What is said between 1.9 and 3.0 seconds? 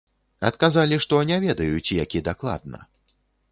які дакладна.